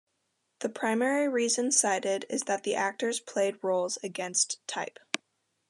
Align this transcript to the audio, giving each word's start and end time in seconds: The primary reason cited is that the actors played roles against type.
The 0.61 0.69
primary 0.69 1.27
reason 1.27 1.71
cited 1.71 2.25
is 2.27 2.41
that 2.47 2.63
the 2.63 2.73
actors 2.73 3.19
played 3.19 3.63
roles 3.63 3.99
against 4.01 4.57
type. 4.67 4.97